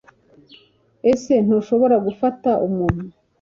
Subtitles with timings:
[1.11, 3.03] Ese ntushobora gufata umuntu